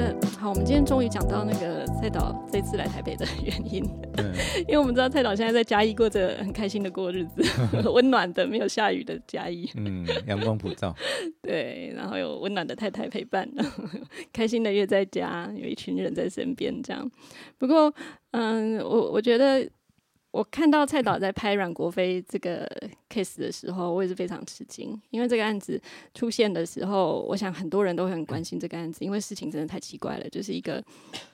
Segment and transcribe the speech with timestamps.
[0.00, 3.84] 得好，我们今天终于讲到那个蔡导这次来台北的 原因，
[4.16, 4.32] 嗯
[4.66, 7.42] 因为我们知道蔡导现在在嘉义过着很开心的过日子，
[7.92, 10.94] 温暖的没有下雨的嘉义，嗯，阳光普照，
[11.42, 13.48] 对，然后有温暖的太太陪伴，
[14.32, 17.10] 开心的月在家，有一群人在身边这样。
[17.58, 17.92] 不过，
[18.32, 19.68] 嗯，我我觉得
[20.30, 22.64] 我看到蔡导在拍阮国飞这个
[23.08, 25.80] case 的时候，我也是非常吃惊，因为这个案子
[26.14, 30.82] 出现的时候，我想很多人都会很关心这个案子，因为事情真的太奇怪了，就是一个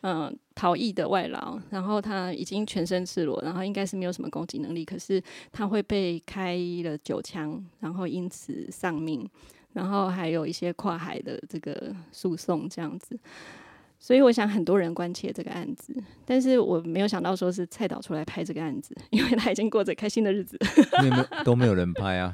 [0.00, 9.28] 嗯逃逸的外劳，然后他已经全身赤裸，然后应该是没有什么攻击能力，可是他会被开了九枪，然后因此丧命。
[9.72, 13.14] 然后还有一些跨海的这个诉讼这样子，
[13.98, 20.56] 所以我想很多人关切这个案子，但是我没有想到说是蔡导出来拍这个案子，因为他已经过着开心的日子。
[21.02, 22.32] 没有都没有人拍啊，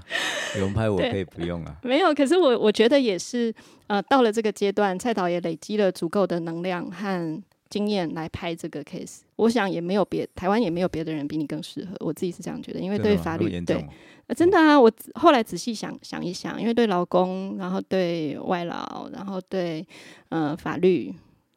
[0.56, 1.76] 有人拍我可以不用啊。
[1.82, 3.54] 没有，可是我我觉得也是，
[3.86, 9.20] 呃，到了这个阶段，蔡导也累积了足够的能量和经验来拍这个 case。
[9.36, 13.84] 我想也没有别台湾也没有别的人比你更适合，我自己是这样觉得，因为对法律对
[14.26, 19.86] 呃，真的啊，我后来仔细想想一想，因为对劳工，然后对外劳，然后对
[20.28, 21.12] 呃法律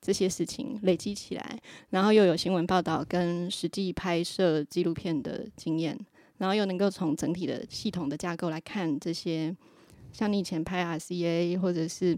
[0.06, 6.00] 这些事情累积起来，然后又有新闻报道跟实际拍摄纪录片的经验，
[6.38, 9.56] 然后又能够从整体的系统的架构来看这些，
[10.14, 12.16] 像你以前拍 RCA 或者是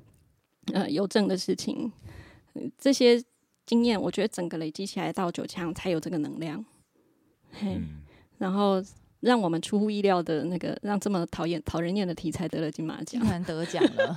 [0.74, 1.90] 呃邮政的事情，
[2.56, 3.24] 呃这些
[3.66, 6.66] 经验，我觉得整个累积起来到九强才有这个能量。
[7.54, 8.04] 嘿，嗯，
[8.38, 8.84] 然后
[9.20, 13.22] 让我们出乎意料的那个，让这么讨厌、讨人厌的题材得了金马奖。
[13.22, 14.16] 竟然得奖了。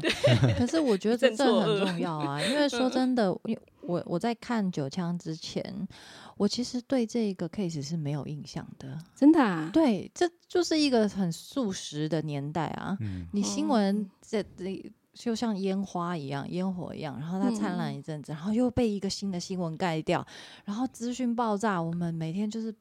[0.58, 5.88] 可是我觉得真的很重要啊，因为说真的，因为我我在看九枪之前，
[6.36, 8.98] 我其实对这个 case 是没有印象的。
[9.16, 9.70] 真的啊？
[9.72, 12.96] 对，这就是一个很速食的年代啊。
[13.00, 20.26] 嗯你新哦闻这这就像烟花一样，烟火一样，然后它灿烂嗯一阵子，然后又被一个新的新闻盖掉，
[20.64, 22.74] 然后资讯爆炸，我们每天就是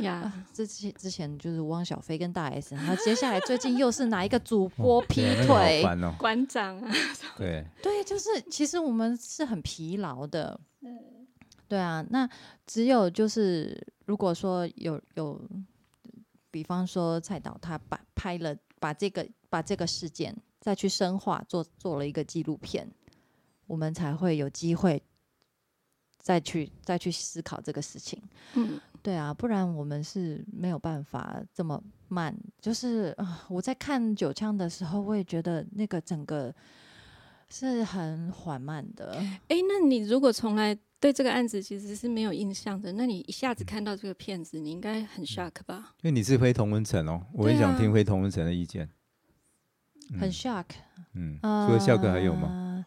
[0.00, 5.82] 呀，啊，之前之前就是汪小菲跟大 S，然后接下来最近又是哪一个主播劈腿？
[6.18, 6.90] 馆长啊，
[7.38, 10.60] 对，对，就是其实我们是很疲劳的。
[11.66, 12.28] 对啊，那
[12.66, 15.40] 只有就是如果说有有，
[16.50, 22.88] 比方说蔡导他把拍了把这个把这个事件再去深化做做了一个纪录片，
[23.66, 25.02] 我们才会有机会
[26.18, 28.20] 再去再去思考这个事情。
[28.54, 32.36] 嗯，对啊，不然我们是没有办法这么慢。
[32.60, 36.54] 就是啊、我在看九枪的时候，我也觉得那个整个
[37.48, 39.16] 是很缓慢的。
[39.48, 45.94] 哎，那你如果从来对这个案子其实是没有印象的，那你一下子看到这个片子，你应该很 shock 吧？
[46.02, 48.90] 因为你是非同文层哦，我对很想听啊非同文层的意见。
[50.18, 50.64] 很 shock。
[51.14, 52.84] 嗯，呃，除了笑哥还有吗？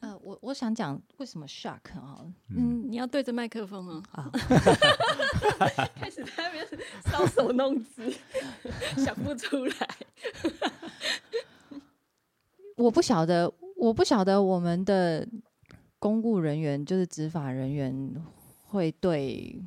[0.00, 2.18] 呃，我我想讲为什么 shock 啊？
[2.48, 4.02] 嗯，嗯，你要对着麦克风吗。
[4.10, 4.28] 啊，
[5.94, 6.66] 开始在那边
[7.04, 8.12] 搔首弄姿，
[8.96, 9.88] 想不出来。
[12.76, 15.28] 我不晓得，我不晓得我们的
[15.98, 18.14] 公务人员，就是执法人员，
[18.66, 19.62] 会对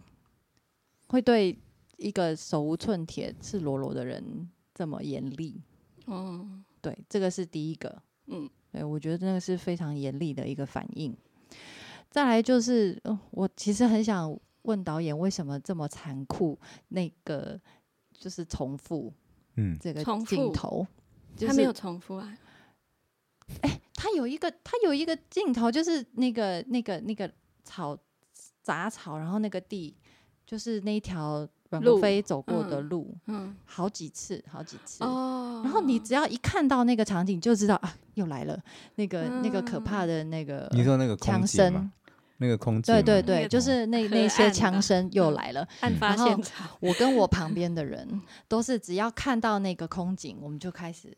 [1.07, 1.57] 会对
[1.97, 5.61] 一个手无寸铁、赤裸裸的人这么严厉。
[6.05, 6.47] 哦，
[6.81, 8.01] 对，这个是第一个。
[8.27, 11.15] 嗯，对我觉得那个是非常严厉的一个反应。
[12.09, 16.57] 再来就是，呃我其实很想问导演，为什么这么残酷？
[16.87, 17.59] 那个
[18.13, 19.13] 就是重复
[19.55, 20.87] 嗯，这个重镜头，
[21.35, 22.37] 就他没有重复啊。
[23.93, 27.31] 他有一个他有一个镜头，就是那个那个那个
[27.63, 27.97] 草
[28.63, 29.95] 杂草，然后那个地
[30.45, 35.03] 就是那一条阮飞走过的嗯路，嗯，好几次，好几次。
[35.03, 35.34] 哦，
[35.65, 38.57] 然后你只要一看到那个场景，就知道啊，又来了
[38.95, 41.91] 那个、那个可怕嗯的那个你说那个枪声，，
[42.37, 45.67] 那个空警，对对对，就是那那些枪声又嗯来了。
[45.79, 46.69] 案发然后现场。
[46.79, 51.17] 我跟我旁边的人都是只要看到那个空景，我们就开始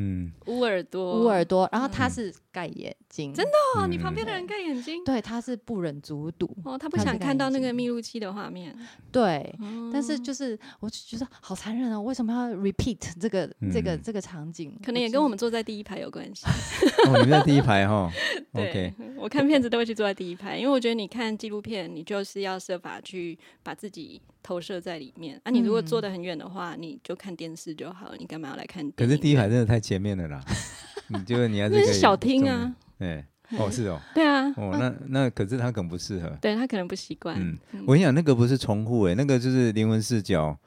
[0.00, 5.04] 嗯嗯，捂耳朵，捂耳朵，然后他嗯是盖眼睛，真的哦，你嗯旁边的人盖眼睛。
[5.04, 8.74] 对，他是不忍卒睹，哦，他不想看到那个密录器的画面。
[9.12, 9.54] 对。
[9.92, 12.00] 但是哦就是，我就觉得好残忍啊！
[12.00, 14.74] 为什么要 repeat 这个、这个嗯这个场景？
[14.84, 16.46] 可能也跟我们坐在第一排有关系。
[17.06, 18.10] 哦，你们在第一排哈
[18.54, 25.40] 对我看片子都会去坐在第一排，因为我觉得你看纪录片，你就是要设法去把自己投射在里面。
[25.44, 29.16] 啊，你如果坐嗯得很远的话，你就看电视就好了，你干嘛要来看可电影？
[29.16, 30.44] 是第一排真的太前面了啦，
[31.08, 32.74] 你觉得你还是可以那是小厅啊。
[32.98, 33.24] 对，
[33.58, 36.28] 哦是哦， 对啊，哦那那可是他可能不适合。
[36.40, 37.36] 对他可能不习惯。
[37.40, 40.58] 嗯嗯，我跟你讲，那个不是重复诶，那个就是灵魂视角。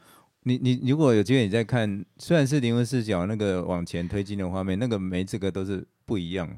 [0.46, 6.56] 你你如果有机会你再看，虽然是灵魂视角，那个往前推进的画面，那个每这个都是不一样的。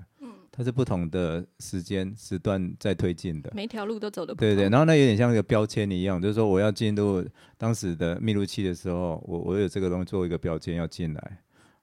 [0.55, 3.51] 它是不同的时间时段在推进的。
[3.53, 11.39] 每条路都走的对对，然后那有点像一个标签一样，就是说我要进入当时的密录器的时候，我我有这个东西作为一个标签要进来，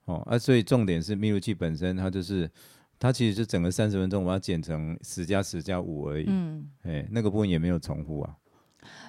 [0.07, 2.51] 哦，啊，所以重点是密录器本身，它就是
[2.99, 8.35] 它其实是整个三十分钟，我要剪成十加十加五而已，嗯，哎，那个部分也没有重复啊，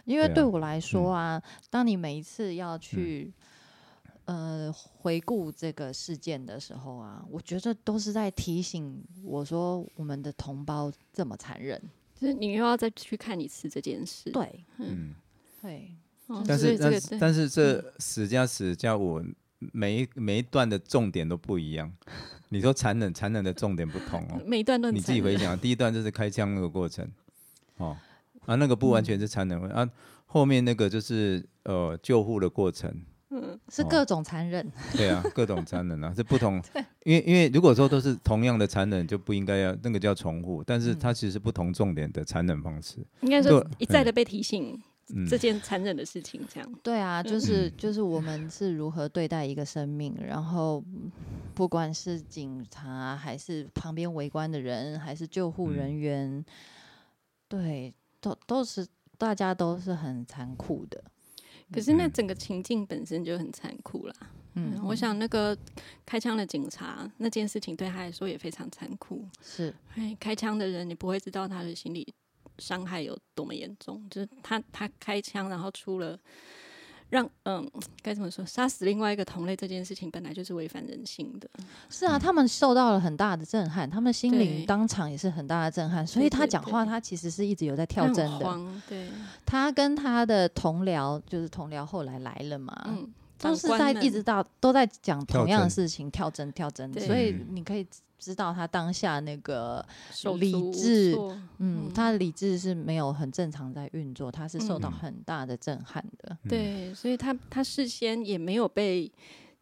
[0.03, 3.33] 因为对我来说啊，当你每一次要去、
[4.25, 11.81] 呃回顾这个事件的时候啊，我觉得都是在提醒我说我们的同胞这么残忍。
[12.15, 14.31] 就是你又要再去看一次这件事。
[14.31, 15.13] 对嗯，
[15.61, 15.91] 对，
[16.27, 19.21] 哦，但是但是这个但是这十加十加我
[19.73, 21.91] 每一每一段的重点都不一样，
[22.49, 27.05] 你说残忍残忍的重点不同哦，每一段都你自己回想，第一段就是开枪那个过程，
[27.77, 27.97] 哦，
[28.45, 29.89] 啊，那个不完全是残忍、啊，
[30.25, 32.89] 后面那个就是呃救护的过程，
[33.35, 34.69] 哦是各种残忍。
[34.95, 36.61] 对啊，各种残忍啊，是不同，
[37.03, 44.81] 因为因为如果说都是同样的残忍，就不应该要那个叫重复，但是它其实是不同重点的残忍方式，应该说一再的被提醒
[45.13, 46.73] 嗯，这件残忍的事情，这样。
[46.81, 51.11] 对啊，就是就是我们是如何对待一个生命，然后嗯
[51.53, 56.43] 不管是警察还是旁边围观的人，还是救护人员，
[57.49, 58.87] 对，都都是
[59.17, 61.03] 大家都是很残酷的。
[61.71, 64.13] 可是那嗯整个情境本身就很残酷啦。
[64.19, 65.57] 嗯嗯，，我想那个
[66.05, 69.27] 开枪的警察那件事情对他来说也非常残酷。
[69.41, 72.13] 是哎，开枪的人你不会知道他的心理
[72.59, 76.19] 伤害有多么严重，就是他他开枪然后出了
[77.13, 77.69] 让嗯
[78.01, 81.47] 该怎么说杀死另外一个同类这件事情本来就是违反人性的。
[81.87, 88.59] 是啊，他们受到了很大的震撼，他们心灵当场也是很大的震撼，所以他讲话，他其实是一直有在跳针的。
[88.89, 89.09] 对，
[89.45, 93.07] 他跟他的同僚，就是同僚后来来了嘛，嗯，
[93.43, 97.05] 都是在一直到都在讲同样的事情，跳针跳针，对。
[97.05, 97.47] 所以嗯。
[97.51, 97.85] 你可以
[98.17, 99.85] 知道他当下那个，
[100.39, 101.13] 理智
[101.57, 104.91] 嗯，嗯他的理智是没有很正常在运作，他是受到嗯。
[104.91, 106.37] 很大的震撼的。
[106.47, 109.11] 对，所以他他事先也没有被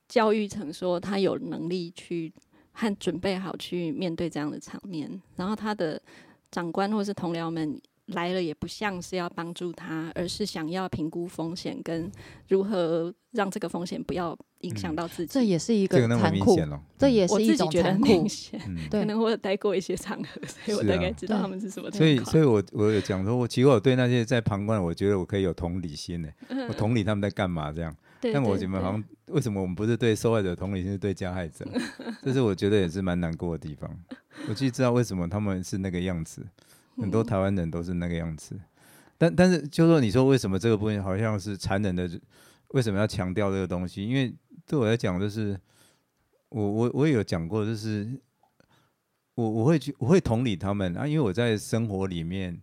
[0.08, 2.32] 教育成说他有能力去
[2.74, 6.00] 和准备好去面对这样的场面，然后他的
[6.52, 12.12] 长官或是同僚们来了也不像是要帮助他，而是想要评估风险跟
[12.50, 15.32] 如何让这个风险不要影响到自己。
[15.32, 18.30] 这也是一这个残酷，明显了，这也是一种自己觉得很残酷明。
[18.30, 18.90] 显，嗯。
[18.90, 26.34] 可能我有待过一些场合，所以我大概知道他们是什么情所以，所以我我有讲说，我其实我对那些在旁观的，我觉得我可以有同理心的，
[26.68, 27.96] 我同理他们在干嘛这样。
[28.34, 31.66] 但我怎么好像为什么我们不是对受害者同理心，是对加害者？
[32.22, 33.90] 这是我觉得也是蛮难过的地方。
[34.48, 36.46] 我其实知道为什么他们是那个样子，
[36.98, 38.60] 很多嗯台湾人都是那个样子。
[39.18, 42.10] 但但是就说你说为什么这个部分好像是残忍的，
[42.70, 44.04] 为什么要强调这个东西？
[44.04, 44.34] 因为
[44.66, 45.60] 对我来讲，就是
[46.50, 48.20] 我我我也有讲过，就是
[49.36, 52.60] 我我会去我会同理他们啊，因为我在生活里面，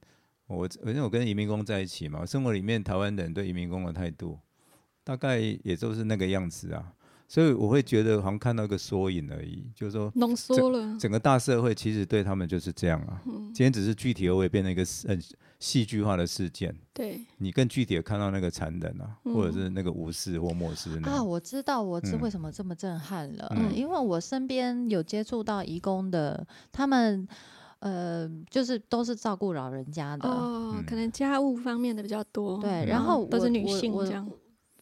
[0.47, 4.39] 我因为我跟移民工在一起嘛，生活里面台湾人对移民工的态度，
[5.05, 6.93] 大概也就是那个样子啊，
[7.29, 13.21] 所以我会觉得好像看到一个缩影而已，就是说浓缩了，整个大社会其实对他们就是这样啊。
[13.27, 13.53] 嗯。
[13.55, 15.21] 今天只是具体而为变成一个很
[15.61, 23.77] 戏剧化的事件，对，你更具体的看到那个残忍啊，或者嗯是那个无视或漠视那啊，我知道我是嗯为什么这么震撼了，嗯。
[23.77, 27.29] 因为我身边有接触到义工的，他们
[27.81, 30.29] 呃，就是都是照顾老人家的。
[30.29, 30.85] 哦，嗯。
[30.87, 32.87] 可能家务方面的比较多，对嗯。
[32.87, 34.29] 然后我都是女性这样，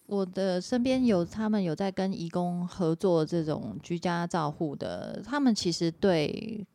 [0.06, 6.66] 我的身边有他们有在跟义工合作这种居家照护的，他们其实对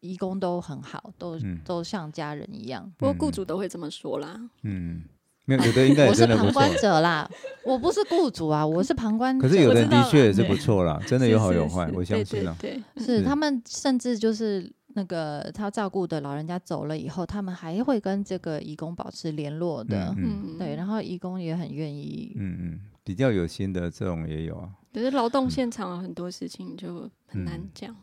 [0.00, 2.92] 义工都很好，都、嗯都像家人一样。
[2.96, 4.38] 不过雇嗯主都会这么说啦。
[4.62, 5.02] 嗯，
[5.46, 7.28] 没有有的应该是真的不错旁观，者啦，
[7.64, 9.48] 我不是雇主啊，我是旁观者。
[9.48, 12.54] 可是有的的确也是不错啦，真的有好有是坏，我相信啊。
[12.60, 20.14] 对对，是是他们甚至就是那个他照顾的老人家走了以后，他们还会跟这个义工保持联络的。
[20.58, 22.32] 对，然后义工也很愿意。
[22.34, 24.70] 嗯嗯，比较有心的这种也有啊。
[24.94, 27.94] 可是劳动现场有很多事情就很难嗯讲。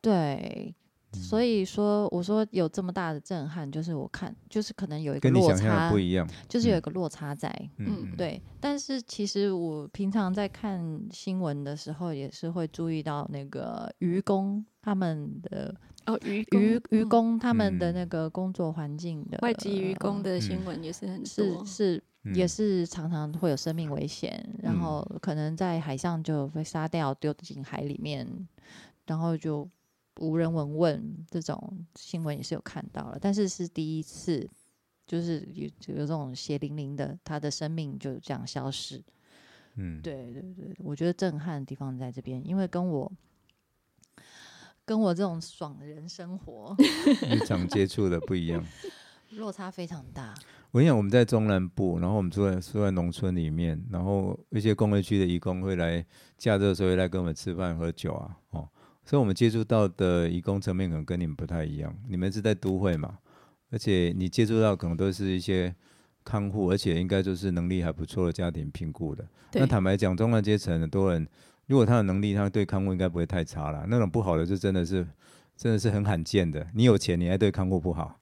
[0.00, 0.74] 对，
[1.12, 6.26] 所以说我说有这么大的震撼，就是我看就是可能有一个落跟你想象的差不，一样。
[6.48, 6.78] 就是有嗯。
[6.78, 7.48] 一个落差在。
[7.78, 15.74] 嗯嗯，对，但是其实我平常在看新闻的时候，也是会注意到那个渔工他们的
[16.06, 17.08] 哦，渔渔渔嗯。
[17.08, 17.94] 工他们的嗯。
[17.94, 20.40] 那个工作环境的外籍渔工的嗯。
[20.40, 22.02] 新闻也是很多，是是
[22.34, 24.80] 也嗯是常常会有生命危险，然嗯。
[24.80, 28.26] 后可能在海上就被杀掉，丢进海里面，
[29.06, 29.68] 然后就
[30.20, 34.48] 无人闻问，这种新闻也是有看到了，但是是第一次，
[35.06, 39.02] 就是有有这种血淋淋的，他的生命就这样消失。
[39.76, 43.10] 嗯，对对对，我觉得震撼的地方在这边，因为跟我
[44.84, 46.76] 跟我这种爽人生活
[47.30, 48.62] 日常接触的不一样。
[49.30, 50.34] 落差非常大。
[50.72, 56.04] 我跟你讲，我们在中南部，然后我们住在住在农村里面，然后一些工业区的义工会来
[56.36, 58.68] 假日的时候会来跟我们吃饭喝酒啊，哦，
[59.12, 61.94] 所以我们接触到的义工层面可能跟你们不太一样。
[62.08, 63.18] 你们是在都会嘛，
[63.70, 65.74] 而且你接触到可能都是一些
[66.24, 69.22] 看护，而且应该就是能力还不错的家庭评估的。
[69.52, 71.28] 那坦白讲，中产阶层很多人，
[71.66, 73.84] 如果他的能力，他对看护应该不会太差了。
[73.86, 75.06] 那种不好的，就真的是
[75.58, 76.66] 真的是很罕见的。
[76.72, 78.18] 你有钱，你还对看护不好，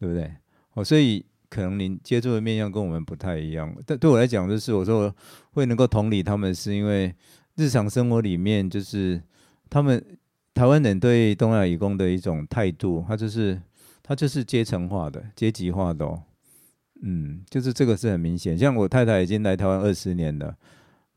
[0.00, 0.32] 对不对？
[0.72, 3.70] 哦，所以可能您接触的面向跟我们不太一样。
[3.84, 5.14] 但对我来讲，就是我说
[5.50, 7.14] 会能够同理他们，是因为
[7.56, 9.22] 日常生活里面，就是
[9.68, 10.02] 他们
[10.54, 13.60] 台湾人对东亚义工的一种态度，他就是
[14.02, 16.22] 他就是阶层化的、阶级化的哦。
[17.02, 18.56] 嗯，就是这个是很明显。
[18.56, 20.54] 像我太太已经来台湾二十年了，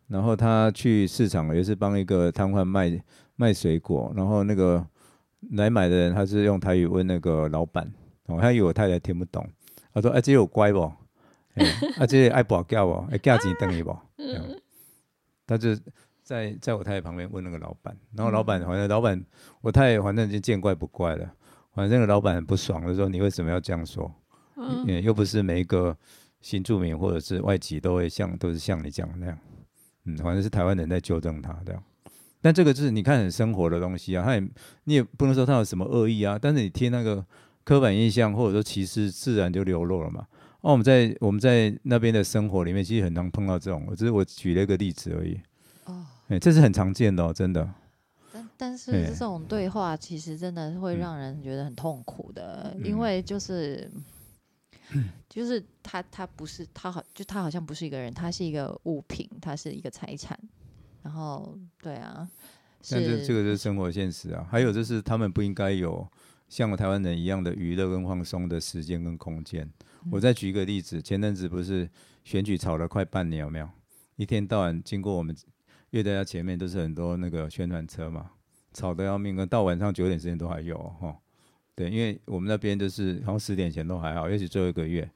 [0.08, 3.00] 然后她去市场也是帮一个摊贩卖
[3.36, 4.84] 卖水果，然后那个
[5.51, 7.92] 来买的人他是用台语问那个老板，
[8.25, 9.48] 哦，他以为我太太听不懂，
[9.94, 10.92] 他说：“哎、这有乖不？
[11.54, 11.65] 哎、
[12.00, 12.94] 啊，这个爱保教不？
[13.12, 14.44] 哎，价钱等于不？” 这样
[15.46, 15.70] 他就
[16.25, 19.24] 在在我太太旁边问那个老板，然后老板反正老板
[19.62, 21.32] 我太太反正已经见怪不怪了，
[21.74, 24.12] 反正那个老板很不爽，就说：“你为什么要这样说？”
[24.58, 25.96] 嗯，又不是每一个
[26.41, 29.38] 新住民或者是外籍都会像都是像你讲的那样，
[30.05, 31.84] 嗯，反正是台湾人在纠正他这样。
[32.41, 34.39] 但这个就是你看很生活的东西啊，他也
[34.86, 37.24] 你也不能说他有什么恶意啊，但是你贴那个
[37.63, 40.25] 刻板印象或者说歧视，自然就流露了嘛。
[40.62, 45.39] 哦，我们在我们在那边的生活里面，其实很常碰到这种，我只是我举了一个例子而已。
[45.86, 47.70] 哦，哎、这是很常见的哦，真的。
[48.32, 53.89] 但但是这种对话其实真的会嗯让人觉得很痛苦的，嗯因为就是。
[55.27, 60.39] 就是他，他不是他好，就他好像不是一个人，他是一个物品，他是一个财产。
[61.01, 62.29] 然后，对啊，
[62.89, 64.48] 但这是这个就是生活现实啊。
[64.50, 66.08] 还有就是他们不应该有
[66.48, 69.70] 像台湾人一样的娱乐跟放松的时间跟空间。
[70.12, 71.89] 我再举一个例子，前阵子不是
[72.24, 73.67] 选举吵了快半年，有没有？
[74.17, 75.36] 一天到晚经过我们
[75.92, 78.32] 乐队家前面都是很多那个宣传车嘛，
[78.74, 81.15] 吵得要命，到晚上九点时间都还有哈。
[81.75, 85.10] 对，因为我们那边就是好像十点前都还好，也许最后一个月。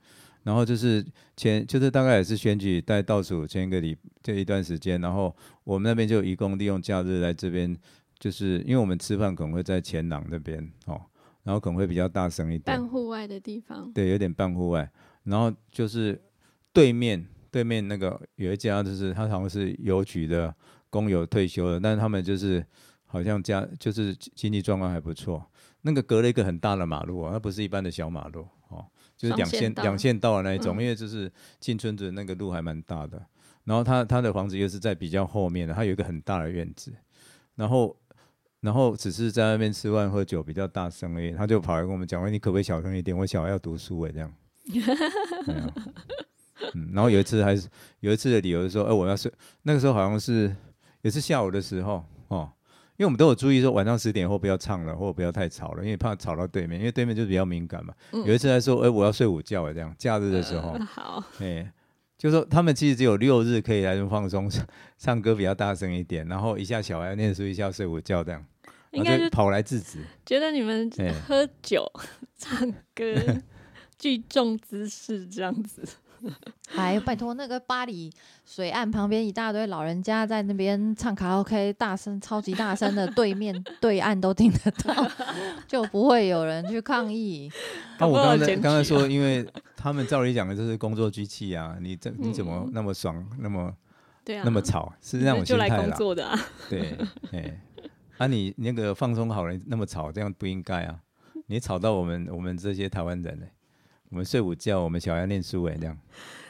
[0.43, 5.35] 然后就是前就是大概也是选举在倒数前一个礼这一段时间，然后
[5.65, 7.77] 我们那边就移工利用假日来这边，
[8.17, 10.99] 就是因为我们吃饭可能会在前廊那边哦，
[11.43, 14.89] 然后可能会比较大声一点半，户外的地方，对，有点半户外。
[15.23, 16.19] 然后就是
[16.71, 20.53] 对面对面那个有一家，就是他好像是邮局的
[20.89, 22.65] 工友退休了，但是他们就是
[23.05, 25.45] 好像家就是经济状况还不错。
[25.81, 33.25] 那个隔了一个很大的马路啊，那不是一般的小马路哦，就是两线两线道的那一种，嗯因为就是进村子那个路还蛮大的。
[33.63, 36.93] 然后他他的房子又是在比较后面的，他有一个很大的院子，
[37.55, 37.95] 然后
[38.61, 43.15] 然后只是在外面吃饭喝酒比较大声而已，他就跑来跟我们讲说：“你可不可以小声一点？
[43.15, 44.33] 我小孩要读书哎。”这样。
[46.93, 47.67] 然后有一次还是
[47.99, 49.31] 有一次的理由是说，哎、我要睡。
[49.63, 50.55] 那个时候好像是
[51.01, 52.49] 也是下午的时候哦，
[52.97, 57.93] 因为我们都有注意说晚上十点后不要唱了，或者不要太吵了，因为怕吵到对面，因为对面就是比较敏感嘛。
[58.11, 61.71] 嗯有一次还说，哎、我要睡午觉了，这样假日的时候，呃 好，哎、
[62.17, 64.51] 就说他们其实只有六日可以来这放松，
[64.97, 68.45] 唱歌比较大声一点，然后一下小孩念书，一下睡午觉这样，
[68.91, 69.99] 应该然后就跑来制止。
[70.25, 71.89] 觉得你们哎喝酒、
[72.37, 73.05] 唱歌、
[73.97, 75.81] 聚众滋事这样子，
[76.75, 78.11] 哎，拜托，那个巴黎
[78.45, 85.07] 水岸旁边一大堆老人家在那边唱卡拉 OK，大声、超级大声的，对面 对岸都听得到，
[85.67, 87.51] 就不会有人去抗议。
[87.99, 89.45] 那、我刚才刚才说，因为
[89.75, 93.73] 他们照理讲的就是工作机器啊，你怎你怎么嗯那么爽，那么
[94.23, 95.97] 对啊，那么吵，是你那种们就来工心态啦。
[95.97, 96.97] 作的啊，对，
[97.31, 97.61] 哎，
[98.17, 100.99] 啊你那个放松好了，那么吵，这样不应该啊！
[101.47, 103.45] 你吵到我们我们这些台湾人呢、
[104.09, 105.97] 我们睡午觉，我们小孩念书哎、这样。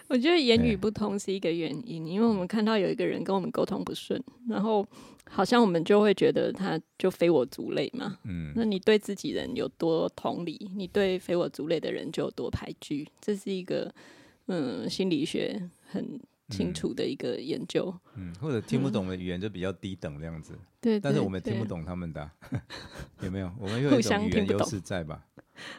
[0.07, 4.83] 我觉得言语不通是一个原因，因为我们看到有一个人跟我们沟通不顺，然后
[5.29, 8.17] 好像我们就会觉得他就非我族类嘛。
[8.23, 13.93] 嗯那你对自己人有多同理，你对非我族类的人就有多排拒，这是一个
[14.47, 17.93] 嗯心理学很清楚的一个研究。
[18.15, 22.31] 嗯，或者听不懂的语言就比较低等这样子，对，但是我们听不，懂他们的啊、
[23.21, 23.51] 有没有？
[23.59, 25.23] 我们有互一种语言优势在吧？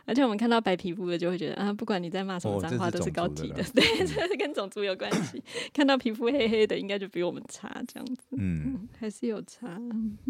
[0.05, 5.43] 而且我们看到白皮肤的就会觉得啊，不管你在骂什么脏话都是高级的，对，嗯这是跟种族有关系。
[5.73, 9.81] 看到皮肤黑黑的，应该就比我们差，这样子嗯，还是有差。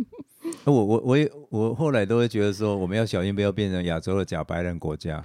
[0.64, 5.22] 我我我也我后来都会觉得说，我们要小心不要变成亚洲的假白人国家。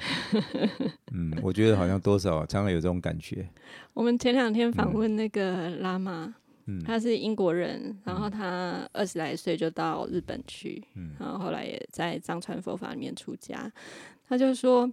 [1.13, 3.47] 嗯，我觉得好像多少常常有这种感觉。
[3.93, 13.71] 我们前两天访嗯问那个拉玛，嗯他是英国人，然后他二十来岁就到日本去，嗯然后后来也在藏传佛法里面出家。
[14.27, 14.91] 他就说，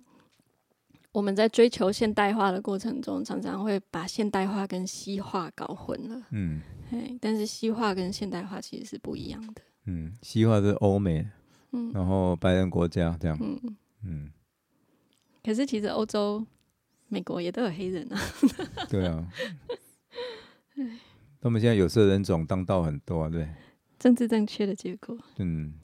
[1.13, 6.27] 我们在追求现代化的过程中，常常会把现代化跟西化搞混了。
[6.31, 6.61] 嗯
[6.91, 9.63] 嘿，但是西化跟现代化其实是不一样的。
[9.87, 11.27] 嗯，西化是欧美，
[11.73, 14.31] 嗯然后白人国家这样，嗯，嗯，
[15.43, 16.47] 可是其实欧洲、
[17.09, 18.21] 美国也都有黑人啊。
[18.89, 19.27] 对啊。
[21.41, 23.49] 他们现在有色人种当道很多啊，对，
[23.99, 25.19] 政治正确的结果。
[25.39, 25.75] 嗯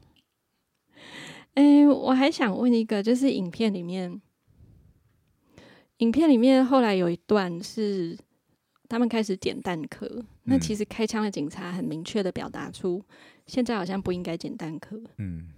[1.58, 4.20] 诶，我还想问一个，就是影片里面，
[5.96, 8.16] 影片里面后来有一段是
[8.88, 13.02] 他们开始捡弹壳，那嗯其实开枪的警察很明确的表达出，
[13.48, 15.02] 现在好像不应该捡弹壳。
[15.16, 15.48] 嗯，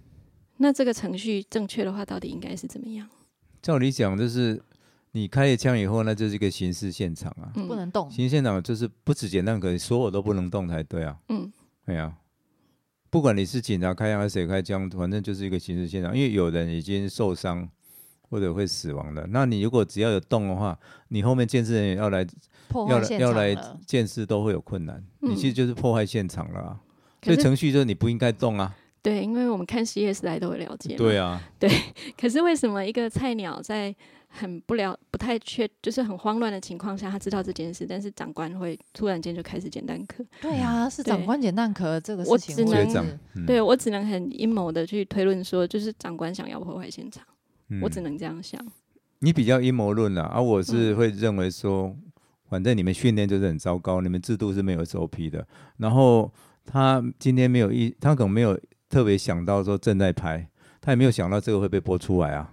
[0.57, 3.07] 那这个程序正确的话，到底应该是怎么样？
[3.61, 4.59] 照理讲就是
[5.11, 8.09] 你开了枪以后，那就是一个刑事现场啊，嗯不能动。
[8.09, 11.53] 刑事现场就是不止简单可所有都不能动才对啊，嗯
[11.85, 12.17] 对啊，
[13.11, 17.69] 不管你是警察开枪还是谁开枪，反正就是一个刑事现场，因为有人已经受伤
[18.29, 22.27] 或者会死亡的，那你如果只要有动的话，你后面监视人员要来要
[22.69, 26.79] 破来要来场了，见识都会有困难，你其实嗯就是破坏现场了、
[27.21, 30.95] 所以程序就是你不应该动啊，对，因为我们看 CS 来都会了解。
[30.95, 31.17] 对。
[31.17, 31.69] 啊，对
[32.17, 33.93] 可是为什么一个菜鸟在
[34.33, 40.23] 很不了、不太确，就是很慌乱的情况下，他知道这件事，但是长官会突然间就开始捡弹壳？
[40.41, 47.23] 对啊，是长官捡蛋壳这个我事情，我只能对我只能很阴谋的去推论说，就是长官想要破坏现场，
[47.81, 48.59] 我嗯只能这样想。
[49.19, 51.95] 你比较阴谋论了，而、我嗯是会认为说，
[52.49, 55.45] 反正你们训练就是很糟糕，你们制度是没有 SOP 的。
[55.77, 56.33] 然后
[56.65, 58.59] 他今天没有一，他可能没有
[58.89, 62.51] 特别想到说正在拍，他也没有想到这个会被播出来啊。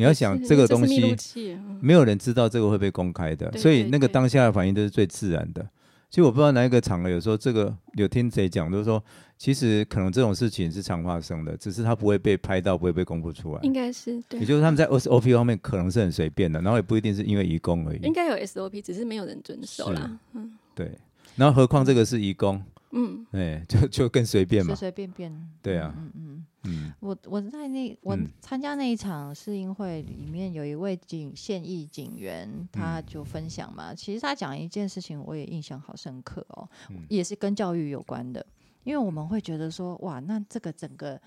[0.00, 5.62] 你要想这个东西，没有人知道这个会被公开的，所以那个当下的反应都是最自然的。
[6.08, 9.04] 其实我不知道哪一个场合有时候这个有听谁讲，就是说
[9.36, 13.60] 其实可能这种事情是常发生的，只是它不会被拍到，不会被公布出来。
[13.62, 18.10] 应该是对也，就是他们在 SOP 方面可能是很随便的，然后也不一定是因为移工而已应。
[18.10, 20.18] 该有 SOP，只是没有人遵守啦。
[20.32, 20.98] 嗯对，
[21.36, 24.74] 然后何况这个是移工，嗯，哎，就就更随便嘛。
[24.74, 24.88] 随。
[24.88, 25.50] 随便便。
[25.62, 25.94] 对啊。
[25.96, 26.46] 嗯嗯。
[26.64, 26.92] 嗯。
[27.00, 28.28] 我我在那我嗯。
[28.40, 37.06] 参加那一场试音会里面有一位警现役警员，他就分享嘛，其实他讲一件事情，我也印象好深刻哦，嗯。
[37.08, 38.44] 也是跟教育有关的，
[38.82, 41.20] 因为我们会觉得说，哇，那这个整个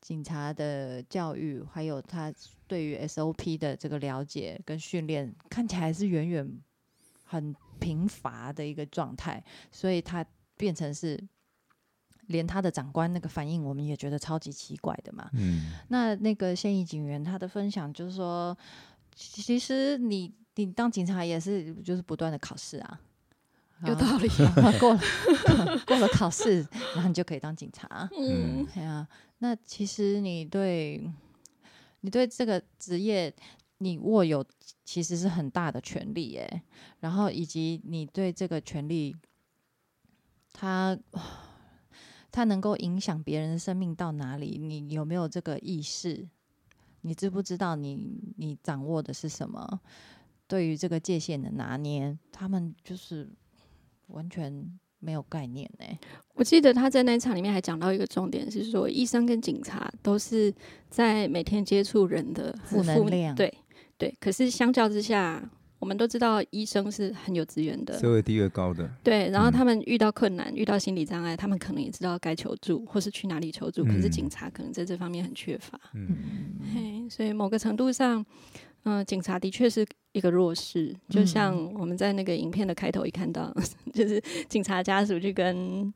[0.00, 2.32] 警察的教育，还有他
[2.66, 6.58] 对于 SOP 的这个了解跟训练，看起来是远远
[7.24, 10.24] 很贫乏的一个状态，所以他
[10.56, 11.22] 变成是。
[12.28, 15.30] 连他的长官那个反应，我们也觉得超级奇怪的嘛。
[15.34, 18.58] 嗯那那个现役警员他的分享就是说，
[19.14, 23.00] 其其实你你当警察也是就是不断的考试啊，
[23.84, 24.26] 有道理。
[24.44, 25.00] 啊 过了
[25.86, 26.66] 过了考试，
[26.96, 28.08] 然后你就可以当警察。
[28.18, 29.06] 嗯对啊，
[29.38, 31.08] 那其实你对
[32.00, 33.32] 你对这个职业，
[33.78, 34.44] 你握有
[34.84, 36.62] 其实是很大的权利耶，
[36.98, 39.14] 然后以及你对这个权利，
[40.58, 40.98] 它
[42.32, 44.56] 它能够影响别人的生命到哪里？
[44.58, 46.26] 你有没有这个意识？
[47.02, 47.98] 你知不知道你
[48.38, 49.80] 你掌握的是什么？
[50.46, 53.28] 对于这个界限的拿捏，他们就是
[54.06, 55.84] 完全没有概念呢。
[56.34, 60.52] 我记得他在那一场里面还讲到一个重点，是说医生跟警察都是
[60.88, 63.52] 在每天接触人的负能量对
[63.98, 64.16] 对。
[64.18, 69.28] 可是相较之下，我们都知道医生是很有资源的，社会地位高的，对。
[69.30, 73.84] 然后嗯他们遇到困难、遇到心理障碍，他们可能也知道该求助或是去哪里求助。
[73.84, 76.16] 可是嗯警察可能在这方面很缺乏，嗯
[76.74, 78.24] 嘿，所以某个程度上，
[78.84, 80.94] 嗯、警察的确是一个弱势。
[81.08, 83.54] 就像我们在那个影片的开头一看到，
[83.92, 85.92] 就是警察家属去跟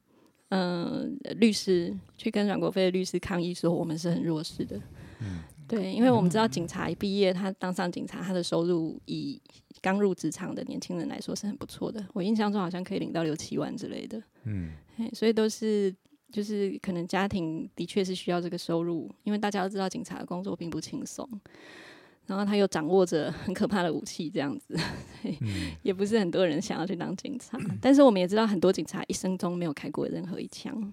[0.52, 4.76] 嗯、律师去跟阮国飞的律师抗议说，我们是很弱势的。
[5.20, 9.40] 嗯对，因为我们知道警察一毕业，他当上警察，他的收入以
[9.80, 12.04] 刚入职场的年轻人来说是很不错的。
[12.12, 14.20] 我印象中好像可以领到六七万之类的。
[14.44, 14.72] 嗯
[15.14, 15.94] 所以都是
[16.32, 21.28] 就是可能家庭的确是需要这个收入，因为大家都知道警察的工作并不轻松，
[22.26, 24.76] 然后他又掌握着很可怕的武器，这样子，
[25.22, 27.56] 嗯也不是很多人想要去当警察。
[27.80, 30.92] 但是我们也知道，很多警察一生中没有开过任何一枪。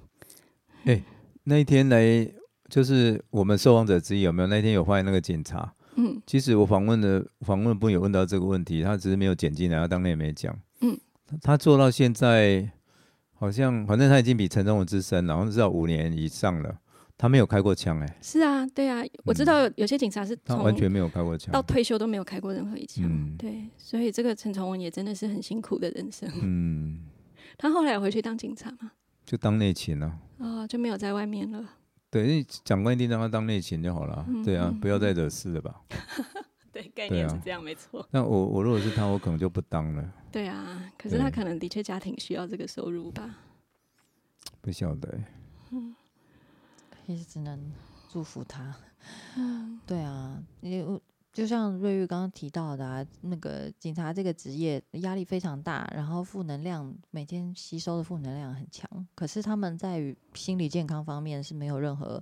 [1.43, 2.29] 那一天来
[2.69, 4.47] 就是我们受访者之一有没有？
[4.47, 10.57] 那天有发现那个警察，嗯其实我访问的访问部有问到这个问题，他只是没有剪进来，他当天也没讲。
[10.81, 10.97] 嗯
[11.41, 12.69] 他，做到现在
[13.33, 16.77] 好像反正他已经比陈忠文资深了，好像至少五年以上了，
[17.17, 21.61] 他没有开过枪哎、是啊，对啊，我知道有些警察是完全没有开过枪到。
[21.61, 23.05] 退休都没有开过任何一枪。
[23.05, 26.29] 嗯对，所以这个陈崇文也真的是很辛苦的人生。
[26.41, 26.99] 嗯，
[27.57, 28.91] 他后来有回去当警察吗？
[29.25, 30.19] 就当内勤了。
[30.37, 31.63] 哦，就没有在外面了。
[32.09, 34.25] 对，因为长官一定让他当内勤就好了。
[34.27, 35.81] 嗯对啊，嗯不要再惹事了吧。
[36.71, 38.07] 对，概念是这样，没错。
[38.11, 40.13] 那我我如果是他，我可能就不当了。
[40.31, 43.35] 对啊，可是他可能的确家庭需要这个收入吧。
[44.61, 45.95] 不晓得欸、
[47.07, 47.71] 也只能
[48.09, 48.75] 祝福他。
[49.35, 51.01] 嗯，对啊，因为
[51.37, 62.19] 就像瑞玉刚刚提到的、啊，那个警察这个职业压力非常大，然后负能量每天吸收的负能量很强，可是他们在于心理健康方面是没有任何，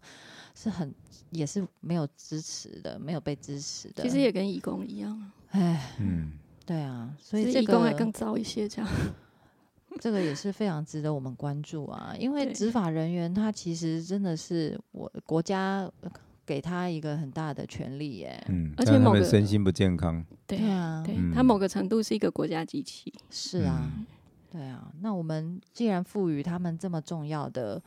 [0.53, 0.93] 是很
[1.29, 4.03] 也是没有支持的，没有被支持的。
[4.03, 6.33] 其实也跟义工一样，哎，嗯，
[6.65, 8.91] 对啊，所以义工还更糟一些，这样。
[10.01, 16.11] 这个也是非常值得我们关注啊，因为执法人员他其实真的是我国家呃
[16.45, 18.43] 给他一个很大的权利耶。
[18.49, 23.13] 嗯，而且某个们身心不健康，对对啊，对，嗯他某个程度是一个国家机器。
[23.29, 24.05] 是啊，嗯
[24.51, 24.91] 对啊。
[25.01, 27.81] 那我们既然赋予他们这么重要的、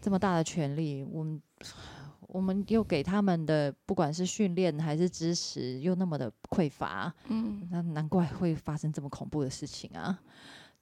[0.00, 1.40] 这么大的权利，我们
[2.28, 10.20] 我们又给他们的不管是训练还是支持又那么的匮乏，嗯，那难怪会发生这么恐怖的事情啊！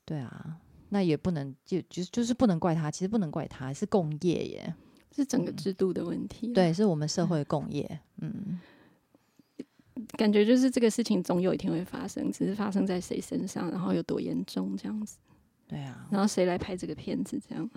[0.05, 0.57] 对啊，
[0.89, 4.75] 那也不能就就就是不能怪他，其实不能怪他，是共业耶，
[5.17, 8.61] 是整个制度的问题。，对，是我们社会的共业，嗯，
[10.19, 15.17] 感觉就是这个事情总有一天会发生，只是发生在谁身上，然后有多严重这样子，
[15.67, 17.71] 对啊，然后谁来拍这个片子这样。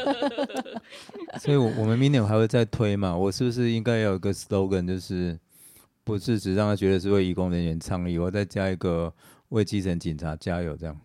[1.40, 3.16] 所以我我们明年还会再推嘛。
[3.16, 5.38] 我是不是应该有一个 slogan，就是
[6.04, 9.12] 不是只让他觉得是为义工人员倡议，我再加一个
[9.48, 11.00] 为基层警察加油这样。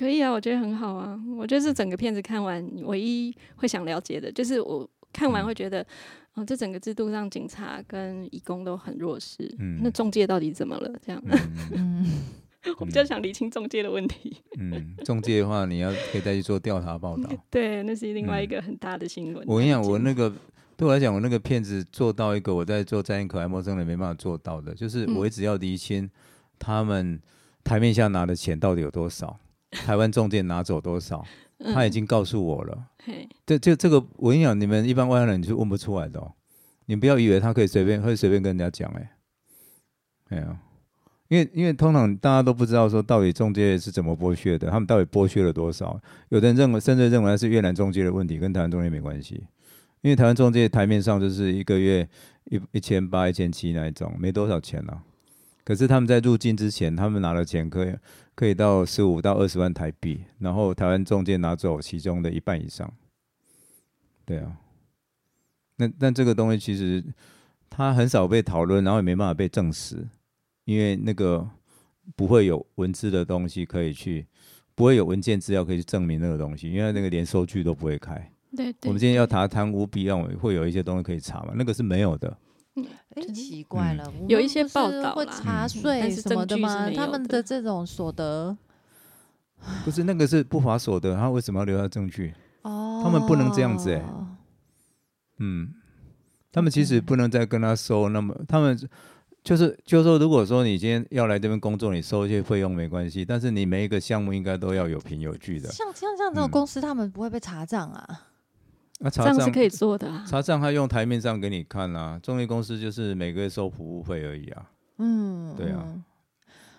[0.00, 1.20] 可以啊，我觉得很好啊。
[1.36, 5.86] 我觉得是整个片子看完，唯一会想了解的，就是我看完会觉得，
[6.32, 9.54] 哦，这整个制度让警察跟义工都很弱势。
[9.58, 10.90] 嗯那中介到底怎么了？
[11.04, 11.36] 这样，嗯
[11.76, 14.38] 嗯，我比较想理清中介的问题。
[14.58, 17.28] 嗯，中介的话，你要可以再去做调查报道。
[17.50, 19.44] 对，那是另外一个很大的新闻。
[19.46, 20.32] 我跟你讲，我那个
[20.78, 26.08] 对我来讲，我那个片子做到一个我在做在可爱陌生人没办法做到的，就是嗯我一直要厘清
[26.58, 27.20] 他们
[27.62, 29.38] 台面下拿的钱到底有多少，
[29.70, 31.24] 台湾中介拿走多少，
[31.74, 32.86] 他已嗯经告诉我了。
[33.04, 36.32] 嘿，这这这个，我跟你讲，你们一般外行人你是问不出来的哦。
[36.86, 39.10] 你不要以为他可以随便会随便跟人家讲，哎，
[40.30, 40.58] 哎呀，
[41.28, 46.00] 因为因为通常大家都不知道说到底中介是怎么剥削的，他们到底剥削了多少？
[46.30, 49.44] 有的人认为甚至认为是越南中介的问题，跟台湾中介没关系。
[50.02, 52.08] 因为台湾中介台面上就是一个月
[52.46, 55.02] 一一千八、一千七那一种，没多少钱啊。
[55.70, 57.94] 可是他们在入境之前，他们拿了钱可以
[58.34, 62.92] 可以到十五到二十万台币，然后台湾中介拿走其中的一半以上。
[64.24, 64.56] 对啊，
[65.76, 67.04] 那但这个东西其实
[67.68, 70.04] 它很少被讨论，然后也没办法被证实，
[70.64, 71.48] 因为那个
[72.16, 74.26] 不会有文字的东西可以去，
[74.74, 78.16] 不会有文件资料可以去证明那个东西，因为那个连收据都不会开。
[78.56, 78.88] 对对。
[78.88, 81.52] 我们今天要对查贪污弊案，会有一些东西可以查嘛？
[81.54, 82.36] 那个是没有的。
[83.16, 86.90] 哎，真奇怪嗯了，我有一些报道会查嗯税什么的吗？
[86.90, 88.56] 他们的这种所得
[89.84, 92.32] 不是那个是不法所得，他为什么要留下证据？
[92.62, 94.04] 哦，他们不能这样子欸
[95.38, 95.72] 嗯，
[96.52, 98.78] 他们其实不能再跟他收那么，他们
[99.42, 105.68] 就是就是说，如果说你今天要来这边工作，你收一些费用没关系，但是你每一个项目应该都要有凭有据的。
[105.70, 108.28] 像像像这种嗯公司，他们不会被查账啊？
[109.00, 110.24] 那查账是可以做的啊。
[110.26, 114.70] 查账，他用台面上给你看啦、中介公司就是每个月收服务费而已啊。
[114.98, 116.04] 嗯，对啊嗯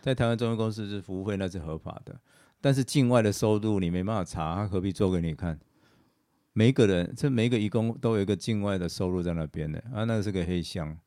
[0.02, 2.20] 在台湾中介公司是服务费，那是合法的，
[2.60, 5.60] 但是境外的收入你没办法查，他何必做给你看？
[6.54, 10.98] 每一个人，这每一个义工都有一个境外的收入在那边的啊，那个是个黑箱，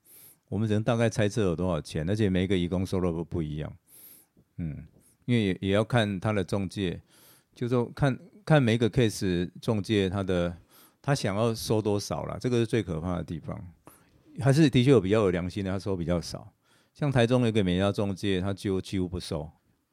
[0.48, 3.72] 我们只能大概猜测有多少钱，而且每一个义工收入都不一样，
[4.58, 4.86] 嗯，
[5.26, 7.00] 因为也也要看他的中介，
[7.54, 10.56] 就说看看每一个 case 中介他的
[11.06, 13.62] 他想要收多少啦，这个是最可怕的地方，
[14.40, 16.50] 还是的确有比较有良心的，他收比较少。
[16.94, 19.42] 像台中有一个美家中介，他几乎几乎不收，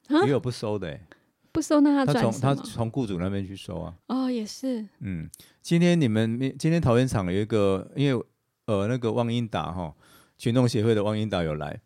[0.07, 1.05] 啊也有不收的、欸，
[1.51, 2.39] 不收那他他从？
[2.39, 3.93] 他从雇主那边去收啊。
[4.07, 5.29] 哦，也是，嗯，
[5.61, 8.25] 今天你们今天桃园厂有一个，因为
[8.67, 9.93] 呃那个汪英达哈
[10.37, 11.81] 群众协会的汪英达有来，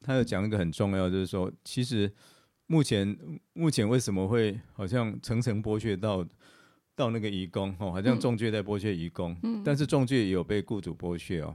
[0.00, 2.12] 他有讲一个很重要，就是说其实
[2.66, 3.16] 目前
[3.52, 6.26] 目前为什么会好像层层剥削到
[6.96, 9.36] 到那个移工哦，好像中介在剥削移工。
[9.62, 11.54] 但是中介也有被雇主剥削哦？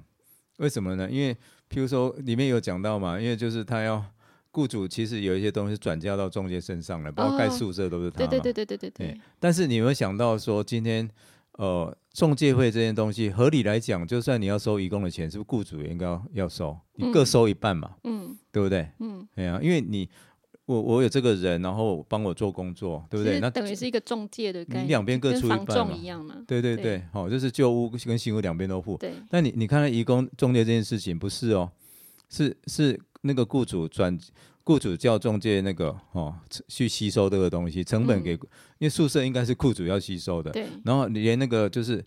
[0.57, 1.09] 为什么呢？
[1.09, 1.33] 因为
[1.69, 4.05] 譬如说里面有讲到嘛，因为就是他要
[4.51, 9.19] 雇主，其实有一些东西转嫁到中介身上了，包括盖宿舍都是对对对对对对对。
[9.39, 11.09] 但是你有没有想到说今天
[11.53, 16.77] 呃，中介会这些东西，合理来讲就算你要收移工的钱，是不是雇主也应该要收？
[16.93, 17.95] 你各收一半嘛，
[18.51, 18.87] 对不对？
[18.99, 20.07] 嗯，对啊，因为你。
[20.71, 23.39] 我我有这个人，然后帮我做工作，对不对？
[23.39, 26.35] 那等于是一个中介的概念，你两边各出一半嘛一样嘛。
[26.47, 28.97] 对对对对，好、就是旧屋跟新屋两边都付。
[28.97, 31.69] 对，但你你看到移工中介这件事情不是哦，
[32.29, 34.17] 是是那个雇主转
[34.63, 36.35] 雇主叫中介那个哦
[36.67, 38.39] 去吸收这个东西，成本嗯给，因
[38.79, 42.03] 为宿舍应该是雇主要吸收的，对，然后连那个就是，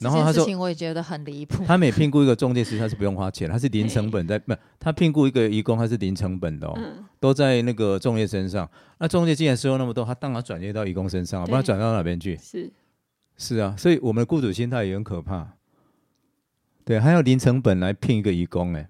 [0.00, 1.64] 然后他说我也觉得很离谱。
[1.66, 8.68] 他每聘雇一个中介师，他是不用花钱，他是零成本在，不，他聘雇一个义工，他是零成本的哦，嗯，都在那个中介身上。
[8.98, 12.36] 那中介既然收入那么多，他当然转接到义工身上啊，不然转到哪边去？
[12.36, 12.70] 是，
[13.36, 15.54] 是啊，所以我们的雇主心态也很可怕。
[16.84, 18.88] 对，还要零成本来聘一个义工，哎，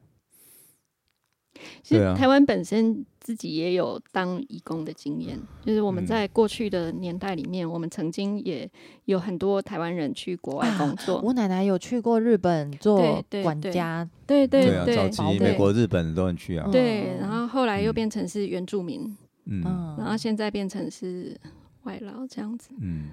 [1.83, 6.07] 其实台湾本身自己也有当义工的经验，就是我们嗯。
[6.07, 8.71] 在过去的年代里面，我们曾经也
[9.07, 11.21] 有很多台湾人去国外工作。
[11.23, 14.47] 我奶奶有去过日本做对对对管家，对。
[14.47, 19.63] 对对啊，早期美国、日本都很去啊，对，然后后来又嗯变成是原住民，嗯。
[19.65, 21.39] 嗯，然后现在变成是
[21.85, 22.71] 外劳这样子。
[22.81, 23.11] 嗯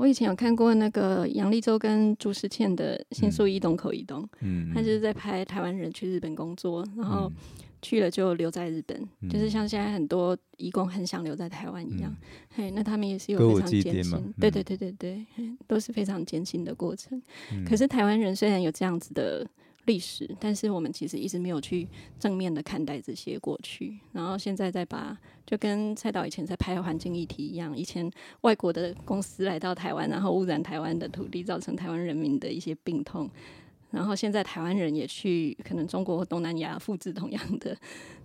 [0.00, 7.32] 我以前有看过那个杨丽洲跟朱时倩的《新宿一东口一东》，嗯，他就是在拍台湾人去日本工作，然后嗯。
[7.82, 9.50] 去了就留在日本，就是嗯。
[9.50, 12.14] 像现在很多义工很想留在台湾一样。
[12.54, 14.52] 嘿，那他们也是有非常艰辛，对嗯。
[14.52, 17.20] 对对对对，嘿都是非常艰辛的过程。
[17.52, 17.64] 嗯。
[17.64, 19.46] 可是台湾人虽然有这样子的
[19.90, 21.88] 历史，但是我们其实一直没有去
[22.20, 28.08] 正面的看待这些过去，然后现在再把就跟蔡导以前在拍环境议题一样，以前
[28.42, 33.28] 外国的公司来到台湾，然后污染台湾的土地，造成台湾人民的一些病痛。
[33.90, 37.76] 然后现在台湾人也去可能中国或东南亚复制同样的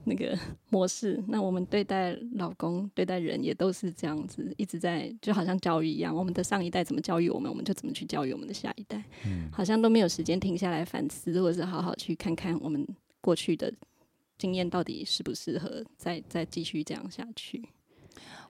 [0.04, 0.38] 那个
[0.70, 9.04] 模式，那我们对待老公、对待人也都是这样子，一直在就好像教育一样，我们的上一代怎么教育我们，我们就怎么去教育我们的下一代，
[9.52, 12.88] 好像都没有时间停下来反思，或者是好好去看看我们
[13.20, 13.74] 过去的
[14.38, 17.68] 经验到底适不适合再再继续这样下去。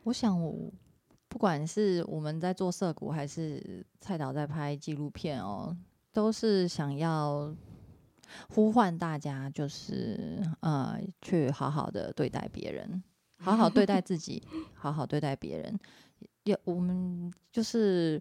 [0.04, 0.72] 我想我
[1.30, 5.76] 不管是我们在做社谷，还是蔡导在拍纪录片哦，
[6.16, 7.54] 都是想要
[8.50, 13.04] 呼唤大家，就是呃，去好好的对待别人，
[13.38, 14.42] 好好对待自己，
[14.74, 15.78] 好好对待别人。
[16.46, 18.20] 也我们就是。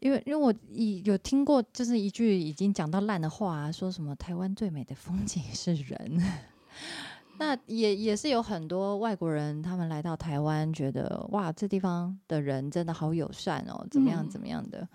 [0.00, 6.22] 因为，因为我已有听过，就是一句已经讲到烂的话、说什么台湾最美的风景是人。
[7.38, 14.86] 那也也是有很多外国人，他们来到台湾，觉得哇，这地方的人真的好友善哦，怎么样嗯怎么样的。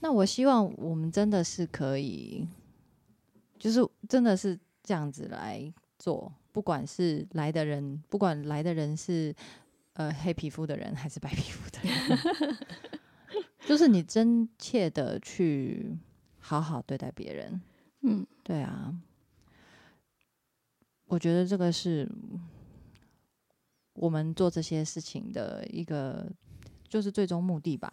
[0.00, 2.46] 那我希望我们真的是可以，
[3.58, 9.34] 就是真的是这样子来做，不管是来的人，不管来的人是
[9.94, 12.58] 呃黑皮肤的人还是白皮肤的人，
[13.66, 15.98] 就是你真切的去
[16.38, 17.60] 好好对待别人。
[18.02, 18.94] 嗯，对啊，
[21.06, 22.08] 我觉得这个是
[23.94, 26.30] 我们做这些事情的一个，
[26.88, 27.92] 就是最终目的吧。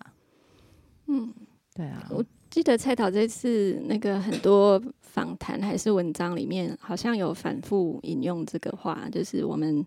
[1.07, 1.33] 嗯，
[1.75, 9.85] 对啊，我记得蔡导这次那个很多访谈还是文章里面，好像有反复引用这个话，就是我们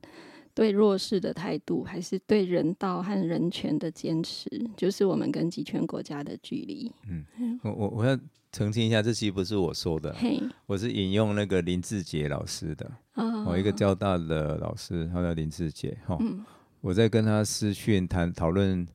[0.52, 4.46] 对弱势的态度，还是对人道和人权的坚持，
[4.76, 6.92] 就是我们跟集权国家的距离。
[7.08, 7.58] 嗯。
[7.62, 8.18] 我我我要
[8.52, 13.46] 澄清一下，这期不是我说的，嘿，我是引用那个林志杰老师的，哦。
[13.46, 16.44] 哦，一个交大的老师，他叫林志杰，哈、嗯。
[16.82, 18.86] 我在跟他私讯谈讨论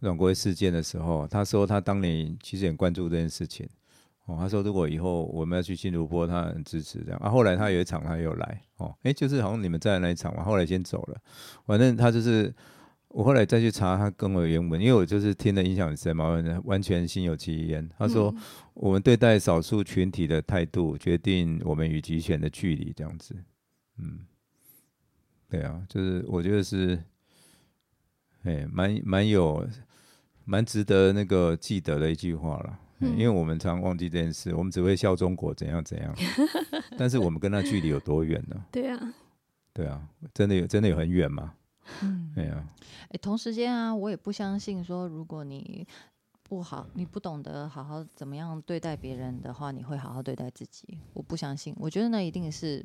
[0.00, 3.68] 阮国威事件的时候，他说他当年其实很关注这件事情。
[4.26, 7.20] 哦，他说如果以后我们要去新竹播，他很支持这样。
[7.22, 11.20] 啊，后来他有一场他又来，哦，诶，就是好像你们在那一场嘛，后来先走了。
[11.64, 12.52] 反正他就是
[13.08, 17.88] 我后来再去查他跟我的原文，因为我就是听的印象很深嘛，完完全心有戚焉。
[17.98, 18.42] 他说、嗯
[18.76, 23.34] 我们对待少数群体的态度，决定我们与集权的距离，这样子。
[23.96, 24.18] 嗯，
[25.48, 27.02] 对啊，就是我觉得是，
[28.42, 29.66] 哎，蛮蛮有，
[30.46, 32.78] 蛮值得那个记得的一句话了。
[33.00, 36.14] 嗯，因为我们常忘记这件事，我们只会笑中国怎样怎样，
[36.96, 38.56] 但是我们跟他距离有多远呢？
[38.72, 39.14] 对啊，
[39.74, 40.00] 对啊，
[40.32, 41.52] 真的有真的有很远吗？
[42.00, 42.64] 嗯，对啊，
[43.10, 45.86] 诶，同时间啊，我也不相信说，如果你
[46.42, 50.98] 不好，你不懂得好好怎么样对待别人的话，你会好好对待自己。
[51.12, 52.82] 我不相信，我觉得那一定是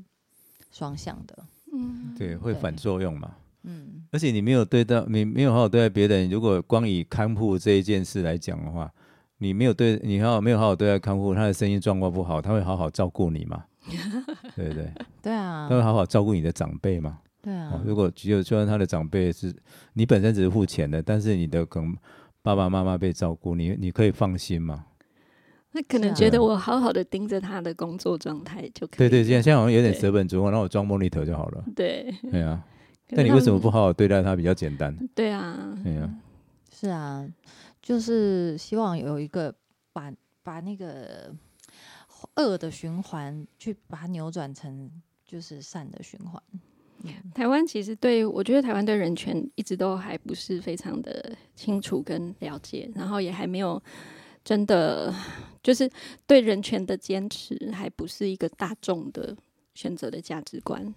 [0.72, 1.46] 双向的。
[1.72, 3.34] 嗯，对，会反作用嘛。
[3.64, 6.30] 嗯，而且你没有对待，你没有好好对待别人。
[6.30, 8.92] 如果光以看护这一件事来讲的话，
[9.38, 13.64] 你没有对你好没有好好对待看护，他的身心状况不好，他会好好照顾你吗？
[14.56, 14.92] 对不对？
[15.22, 17.20] 对啊他，会好好照顾你的长辈吗？
[17.42, 19.52] 对啊哦，，如果只有就算他的长辈是
[19.94, 21.96] 你本身只是付钱的，但是你的可能
[22.44, 24.86] 爸爸妈妈被照顾，你你可以放心吗？
[25.74, 28.98] 那可能觉得我好好的盯着他的工作状态就可以。
[28.98, 31.64] 对对，现在现在好像有点舍本逐末，那我装 monitor 就好了。
[31.76, 32.14] 对。
[32.30, 32.62] 对啊，
[33.16, 34.96] 但你为什么不好好对待它比较简单？
[35.14, 36.10] 对啊，对啊，
[36.74, 37.28] 是啊，
[37.82, 39.54] 就是希望有一个
[39.94, 40.12] 把
[40.44, 41.34] 把那个
[42.36, 44.90] 恶的循环去把它扭转成
[45.26, 46.42] 就是善的循环。
[47.34, 53.82] 台湾其实对我觉得台湾对人权一直都还不是非常的清楚跟了解，然后也还没有
[54.44, 55.12] 真的
[55.64, 55.90] 就是
[56.28, 59.36] 对人权的坚持，还不是一个大众的
[59.74, 60.94] 选择的价值观。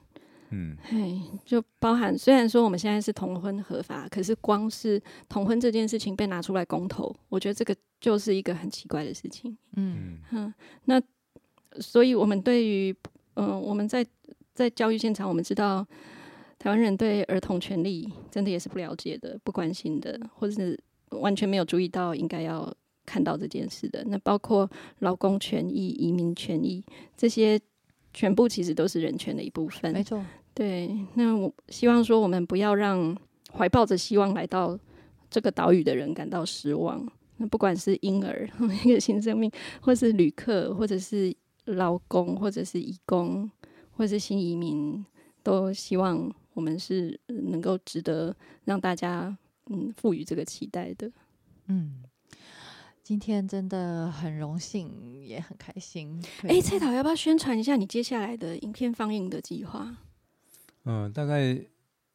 [0.54, 9.56] 嗯，嘿，就包含虽然说我们现在是同婚合法，可是光是同婚这件事情被拿出来公投，我觉得这个就是一个很奇怪的事情。
[9.76, 10.54] 嗯嗯
[11.80, 12.94] 所以，我们对于
[13.34, 14.06] 嗯、我们在
[14.54, 15.84] 在教育现场，我们知道
[16.56, 20.78] 台湾人对儿童权利真的也是不了解的、不关心的，或者是
[21.10, 22.72] 完全没有注意到应该要
[23.04, 24.04] 看到这件事的。
[24.06, 26.84] 那包括劳工权益、移民权益
[27.16, 27.60] 这些，
[28.12, 29.92] 全部其实都是人权的一部分。
[29.92, 33.16] 没错，对，那我希望说，我们不要让
[33.52, 34.78] 怀抱着希望来到
[35.28, 37.06] 这个岛屿的人感到失望。
[37.38, 38.48] 那不管是婴儿
[38.84, 43.50] 一个新生命，或是旅客，或者是劳工，或者是义工，
[43.90, 45.04] 或者是新移民，
[45.42, 49.36] 都希望我们是呃能够值得让大家
[49.66, 51.10] 嗯赋予这个期待的。
[51.66, 52.04] 嗯。
[53.02, 56.24] 今天真的很荣幸，也很开心。
[56.44, 59.94] 哎、蔡导要不要宣传一下你接下来的影片放映的计划？
[60.84, 61.58] 嗯，大概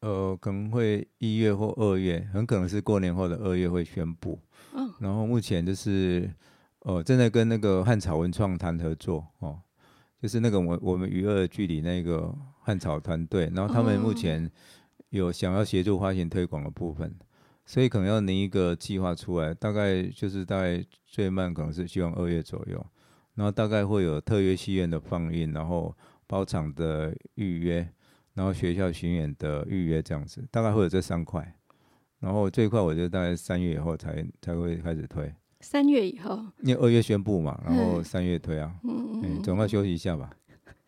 [0.00, 4.38] 呃可能会一月或二月，很可能是过年后的二月会宣布。
[4.74, 6.30] 嗯然后目前就是
[6.80, 9.60] 呃正在跟那个汉草文创谈合作哦，
[10.20, 14.50] 就是那个我我们娱乐距离那个汉草团队，然后他们目哦前
[15.08, 17.12] 有想要协助花钱推广的部分，
[17.64, 22.86] 所以可能要拟一个计划出来，大概就是大概最慢可能是希望二月左右，
[23.34, 27.90] 然后大概会有特约戏院的放映，然后包场的预约，
[28.34, 31.54] 然后学校巡演的预约这样子，大概会有这三块。
[32.20, 40.28] 然后最快我觉得大概三月以后才才会开始推，三月以后，因为二月宣布嘛，然后嗯三月推啊，嗯嗯，总要休息一下吧，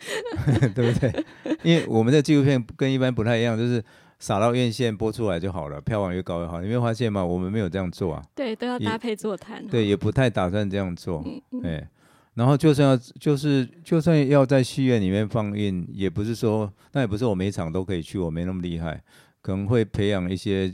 [0.74, 1.24] 对不对？
[1.62, 3.82] 因为我们的纪录片跟一般不太一样，就是
[4.18, 6.60] 撒到院线播出来就好了，票房越高越好。
[6.60, 7.24] 你没有发现吗？
[7.24, 9.66] 我们没有这样做啊，对，都要搭配座谈。
[9.68, 11.88] 对，也不太打算这样做，嗯嗯哎。
[12.34, 19.02] 然后就算要就是就算要在戏院里面放映，也不是说那也不是我每一场都可以去，我没那么厉害，
[19.40, 20.72] 可能会培养一些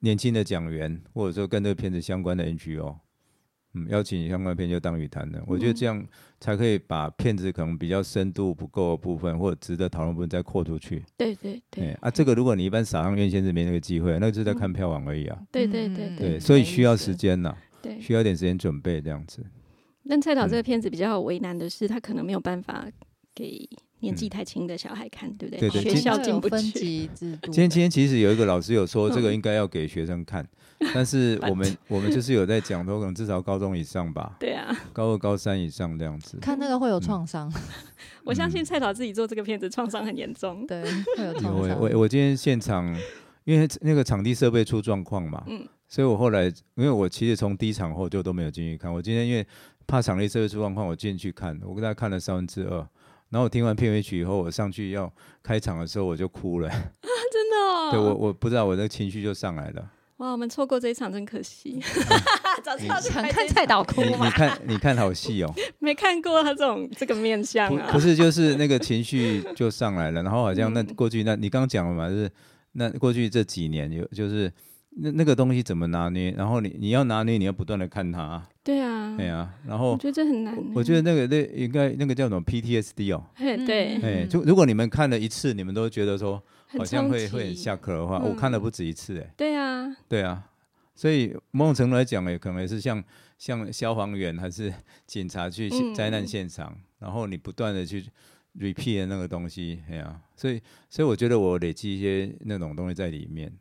[0.00, 2.96] 年轻的讲员，或者说跟这个片子相关的 NGO，
[3.74, 6.02] 嗯，邀请相关片就当语谈的，我觉得这样
[6.40, 11.04] 才可以把片子可能比较深度不够的部分，或者值得讨论部分再扩出去。
[11.18, 15.38] 对对对哎啊，这个如果你一般撒上院线是没那个机会，那个就是在看票房而已啊。
[15.52, 18.00] 对对对嗯对，对所以需要时间呐，对。
[18.00, 19.44] 需要一点时间准备这样子。
[20.08, 22.86] 但蔡导这嗯个片子比较为难的是，他可能没有办法
[23.34, 23.68] 给
[24.00, 26.70] 年纪嗯太轻的小孩看，对不对对对学校进不去。
[26.70, 27.50] 级制度。
[27.50, 30.46] 今天今天其实有一个老师有说，这个嗯应该要给学生看，
[30.94, 36.38] 但是我们 我们就是有在讲说，可能至少高中以上吧，对啊，高二、高三以上这样子。
[36.42, 37.52] 看那个会有创伤，
[38.24, 40.66] 我相信蔡导自己做这个片子创伤很严重。
[40.66, 40.82] 对，
[41.16, 41.78] 会有有创伤。
[41.80, 42.94] 我我我今天现场，
[43.44, 46.44] 因为那个场地设备出状况嘛，嗯所以我后来
[46.74, 49.46] 因为我其实从第一场后就都没有进去看，我今天因为
[49.86, 52.78] 怕场内设备出状况，我进去看，我跟大家看了三分之二。
[53.28, 57.90] 然后我听完片尾曲以后，我上去要开场的时候我就哭了， 真的哦。
[57.90, 59.90] 对我我不知道我的情绪就上来了。
[60.18, 61.78] 哇，我们错过这一场真可惜。
[62.64, 64.30] 早知道就看蔡导哭你你？
[64.30, 68.00] 看你看好戏哦， 没看过他这种这个面相啊不不。
[68.00, 72.30] 是就是那个情绪就上来了，然后好像那嗯过去那你刚刚讲了嘛，就是
[72.72, 74.50] 那过去这几年有就是
[74.98, 80.62] 那那个东西怎么拿捏，然后你你要拿捏，你要不断的看它，对啊，对啊，然后我觉得这很难欸。
[80.74, 90.42] 我觉得那个那应该那个叫什么？PTSD 哦，嘿，对，哎、嗯就如果你们看了一次，你们都觉得说好像会会很下课的话，我嗯看了不止一次，哎，对啊，对啊，
[90.94, 93.02] 所以某种程度来讲，也可能也是像
[93.36, 94.72] 像消防员还是
[95.06, 98.02] 警察去现灾难嗯现场，然后你不断的去
[98.58, 100.58] repeat 那个东西，哎呀、所以
[100.88, 103.52] 所以我觉得我累积一些那种东西在里面，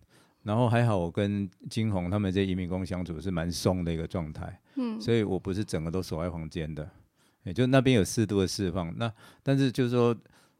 [0.45, 6.87] 然后还好我跟金红他们这些移民工相处是蛮松的一个状态，嗯，所以我不是整个都锁在房间的，
[7.41, 8.95] 也就那边有适度的释放。
[8.95, 10.15] 那但是就是说，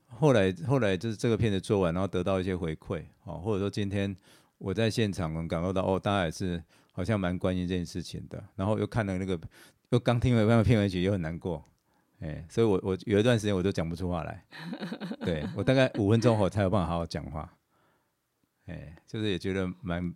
[0.08, 4.16] 后来后来就是这个片子做完，然后得到一些回馈，哦，或者说今天
[4.58, 8.44] 我在现场能感受到，哦，大家也是好像蛮关心这件事情的。
[8.56, 9.40] 然后又看了那个，
[9.90, 11.64] 又刚听了那个片尾曲，又很难过，
[12.22, 14.44] 哎，所以我我有一段时间我都讲不出话来，
[15.22, 17.54] 对我大概五分钟后才有办法好好讲话，
[18.66, 20.13] 哎，就是也觉得蛮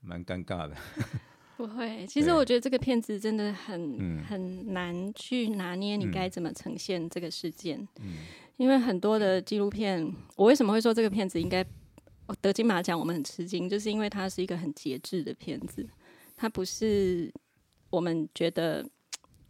[0.00, 0.76] 蛮尴尬的。
[1.56, 8.16] 不会， 其实我觉得这个片子真的很、嗯很难去拿捏你嗯该怎么呈现这个事件，嗯
[8.56, 11.62] 因为很多的纪录片，我为什么会说这个片子应该
[12.26, 15.86] 哦得金马奖，我们很吃惊，就是因为它是一个很节制的片子，
[16.36, 17.32] 它不是
[17.90, 18.88] 我们觉得。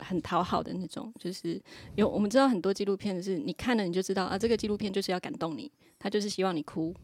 [0.02, 1.60] 很讨好的那种，就是
[1.94, 6.96] 有我们知道很多纪录片是你看了你就知道啊，这个纪录片就是要感动你，他就是希望你哭，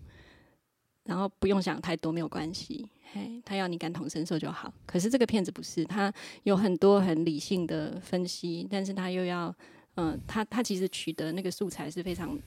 [1.07, 4.73] 然后不用想太多，没有关系，嘿，他要你感同身受就好。
[4.85, 9.55] 可是这个片子不是，他有很多很理性的分析，但是他又要，
[9.95, 12.39] 嗯、他他其实取得那个素材是非常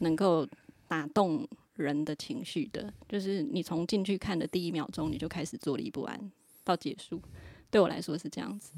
[0.00, 0.46] 能够
[0.88, 1.46] 打动
[1.76, 6.30] 人的情绪的，就是你从进去看的第一秒钟你就开始坐立不安，
[6.64, 7.22] 到结束，
[7.70, 8.72] 对我来说是这样子。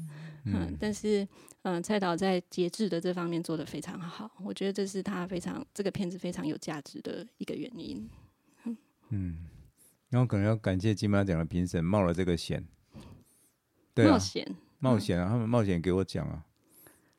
[0.45, 1.27] 嗯，但是
[1.63, 8.07] 嗯、蔡导在节制的这方面做得非常好，我觉得这是他非常这个片子非常有价值的一个原因。
[10.09, 12.63] 然后可能要感谢金马奖的评审冒了这个险，
[13.93, 16.43] 对啊，冒险，冒险啊，他们冒险给我讲啊，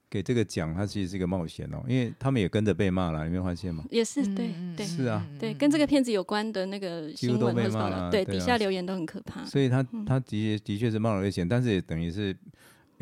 [0.09, 3.85] 给这个奖，它其实是一个冒险哦，因为他们也跟着被骂了，你没有发现吗？
[3.91, 4.87] 也是对嗯对。
[4.87, 5.27] 是啊。
[5.41, 9.45] 对，跟这个片子有关的那个新闻或是被骂了，对底下留言都很可怕。
[9.45, 10.05] 所以他嗯。
[10.05, 12.37] 他的确的确是冒了危险，但是也等于是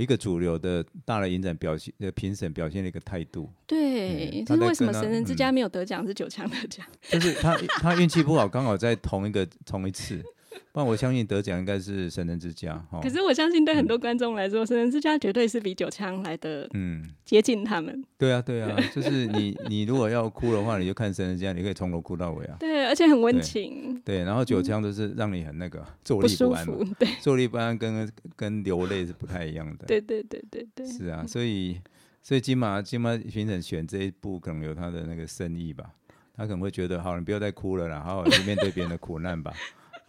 [0.03, 5.37] 一个主流的大的影展表现的评审表现的一个态度，对，就是为什么神人之嗯。
[5.37, 6.85] 家没有得奖是九强得奖？
[7.11, 10.23] 就是他 他运气不好，刚好在同一个同一次，
[10.73, 13.01] 不然我相信得奖应该是神人之家哈。
[13.03, 18.03] 可是我相信对很多观众来说，神人之家绝对是比九枪来的嗯，接近他们。
[18.17, 22.57] 对啊对啊， 就是你你如果要哭的话，你就看神人之家，你可以从头哭到尾啊。
[22.59, 29.87] 对，而且很温对情，对，然后九枪都是让你很那个坐立不安嘛。，对坐立不安跟跟流泪是不太一样的。
[29.87, 31.79] 对对对对对，是啊，所以
[32.23, 35.91] 所以金马金马评审选这一部可能有他的那个深意吧，
[36.37, 39.53] 他可能会觉得，好，你不要再哭了啦，好好去面对别人的苦难吧，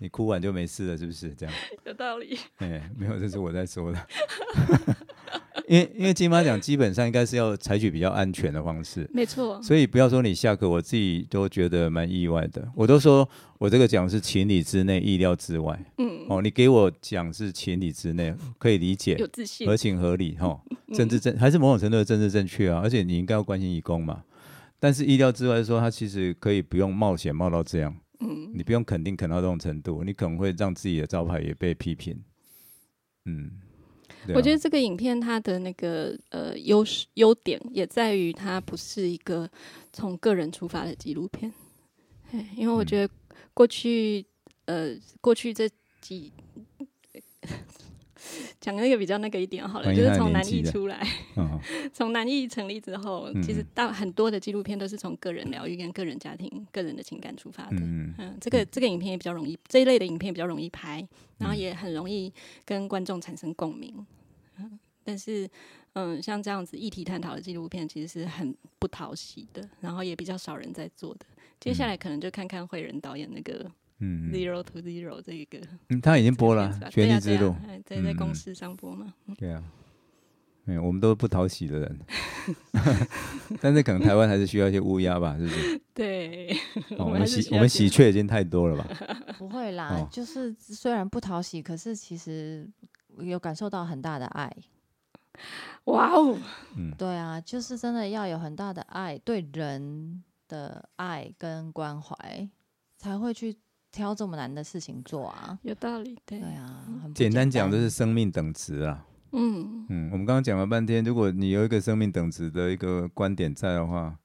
[0.03, 1.55] 你哭完就没事了，是不是这样？
[1.85, 2.37] 有道理。
[2.59, 4.07] 哎，没有，这是我在说的。
[5.69, 12.69] 因为因为金马奖基本上应该是要采取比较安全的方式，没错，所以不要说你下课，我自己都觉得蛮意外的。
[12.75, 13.27] 我都说
[13.57, 15.79] 我这个奖是情理之内，意料之外。
[15.99, 20.59] 嗯，哦，你给我奖是情理之内，可以理解有，自信合，情合理哈，
[20.93, 24.21] 政治正还是某种程度的政治正确啊，而且你应该要关心义工嘛。
[24.79, 28.02] 但是意料之外说，他其实可以不用冒险冒到这样，嗯，
[28.55, 32.23] 你不用肯定肯到这种程度，你可能会让自己的招牌也被批评。
[33.25, 33.59] 嗯，
[34.27, 34.35] 啊。
[34.35, 39.49] 我觉得这个影片它的那个呃优势优点也在于它不是一个
[39.91, 41.51] 从个人出发的纪录片，
[42.29, 42.85] 嘿因为我嗯。
[42.85, 43.13] 觉得
[43.55, 44.23] 过去
[44.65, 45.67] 呃过去这
[45.99, 46.31] 几
[48.59, 51.05] 讲那个比较那个一点好了，就是从南艺出来，
[51.35, 51.59] 嗯
[51.93, 57.77] 从南艺成立之后，其实嗯大很多的纪录片都是从个人疗愈跟个人家庭、个人的情感出发的。
[57.77, 58.13] 嗯。
[58.17, 61.05] 嗯，这个这个影片也比较容易，这一类的影片比较容易拍，
[61.37, 61.57] 然后嗯。
[61.57, 62.31] 也很容易
[62.65, 64.05] 跟观众产生共鸣。
[64.57, 65.49] 嗯，但是
[65.93, 71.25] 嗯，像这样子议题探讨的纪录片，其实是很不讨喜的，然后也比较少人在做的。
[71.59, 73.69] 接下来可能就看看慧仁导演那个
[74.03, 74.31] 嗯嗯。
[74.31, 77.49] Zero to Zero 这一个嗯，他已经播了权力之路》
[77.85, 79.13] 在在公司上播嘛。
[79.27, 79.63] 嗯 对啊，
[80.65, 81.99] 嗯，我们都是不讨喜的人，
[83.61, 85.81] 但是可能台湾还是需要一些乌鸦吧，是不是？
[85.93, 86.51] 对，
[86.97, 88.87] 哦、我还们喜我们喜鹊已经太多了吧？
[89.37, 90.07] 不会啦，哦。
[90.11, 92.67] 就是虽然不讨喜，可是其实
[93.19, 94.51] 有感受到很大的爱。
[95.85, 96.37] 哇哦，
[96.77, 96.91] 嗯。
[96.97, 102.49] 对啊，就是真的要有很大的爱，对人的爱跟关怀，
[102.97, 103.57] 才会去
[103.93, 105.57] 挑这么难的事情做啊。
[105.61, 106.83] 有道理，对对，啊，
[107.15, 109.05] 简单讲就是生命等值啊。
[109.31, 114.17] 嗯，嗯，我们刚刚讲了半天，如果你有一个生命等值的一个观点在的话，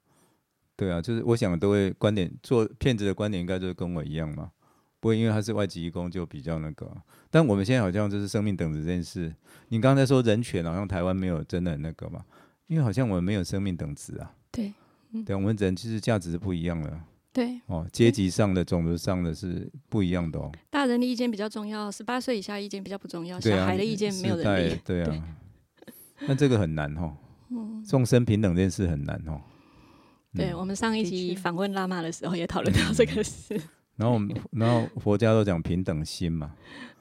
[0.75, 4.51] 对啊，就是我想都会观点做骗子的观点应该就是跟我一样嘛，
[4.99, 6.91] 不会因为他是外籍义工就比较那个。
[7.29, 9.33] 但我们现在好像就是生命等值这件事，
[9.69, 12.23] 你刚才说人权好像台湾没有真的很那个嘛，
[12.67, 14.31] 因为好像我们没有生命等值啊。
[14.51, 14.73] 对，
[15.11, 16.99] 嗯对，我们人其实价值是不一样的
[17.31, 20.51] 对，哦，阶级上的、种族上的是不一样的哦。
[20.69, 24.79] 大人的意见比较重要，十八岁以下意见比较不重要，小孩的意见没有人理。
[24.83, 25.23] 对啊，
[26.27, 27.15] 那这个很难哦。
[27.51, 29.39] 嗯，众生平等这件事很难哦。
[30.33, 33.59] 对，嗯我们上一集确访问喇嘛的时候也讨论到这个事。
[33.95, 36.55] 然后我们，然后佛家都讲平等心嘛，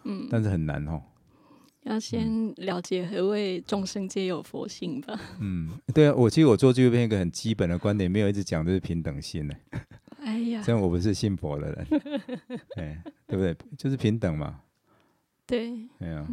[0.05, 1.01] 嗯，但是很难哦。
[1.85, 5.19] 要先了解何谓众生皆有佛性吧。
[5.41, 9.55] 嗯，对啊，我其实我做纪录片一个很基本的观点，没有一直讲就是平等心呢。
[9.71, 9.85] 哎
[10.51, 11.87] 呀，虽然我不是信佛的人，
[12.77, 13.57] 哎，对不对？
[13.77, 14.61] 就是平等嘛，
[15.47, 16.27] 对，哎呀、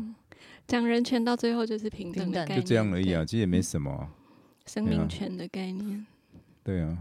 [0.67, 3.91] 讲人权到最后就是平等的概念，就这样而已啊，其实也没什么。
[3.91, 4.09] 啊、
[4.65, 6.05] 生命权的概念。
[6.63, 6.97] 对啊，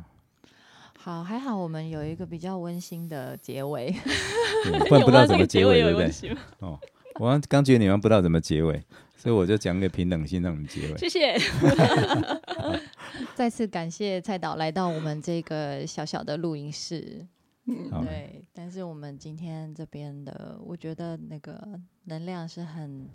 [0.98, 3.94] 好，还好我们有一个比较温馨的结尾。
[4.64, 6.36] 对不然不知道怎么结尾， 对不对？
[6.60, 6.78] 哦，
[7.20, 8.82] 我刚刚觉得你们不知道怎么结尾，
[9.24, 10.98] 所以我就讲个平等心让你们结尾。
[10.98, 11.34] 谢谢。
[13.34, 17.26] 再次感谢蔡导来到我们这个小小的录音室。
[17.90, 21.58] 好对，但是我们今天这边的，我觉得那个
[22.04, 23.08] 能量是很